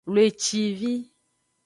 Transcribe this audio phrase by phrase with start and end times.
[0.09, 0.93] Wlecivi.